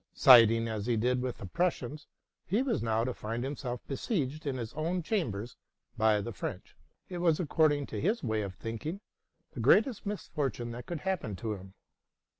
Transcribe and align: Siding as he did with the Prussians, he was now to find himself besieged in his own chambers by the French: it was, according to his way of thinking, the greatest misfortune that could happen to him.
Siding 0.15 0.67
as 0.67 0.87
he 0.87 0.97
did 0.97 1.21
with 1.21 1.37
the 1.37 1.45
Prussians, 1.45 2.07
he 2.47 2.63
was 2.63 2.81
now 2.81 3.03
to 3.03 3.13
find 3.13 3.43
himself 3.43 3.85
besieged 3.87 4.47
in 4.47 4.57
his 4.57 4.73
own 4.73 5.03
chambers 5.03 5.57
by 5.95 6.21
the 6.21 6.33
French: 6.33 6.75
it 7.07 7.19
was, 7.19 7.39
according 7.39 7.85
to 7.85 8.01
his 8.01 8.23
way 8.23 8.41
of 8.41 8.55
thinking, 8.55 8.99
the 9.51 9.59
greatest 9.59 10.07
misfortune 10.07 10.71
that 10.71 10.87
could 10.87 11.01
happen 11.01 11.35
to 11.35 11.53
him. 11.53 11.75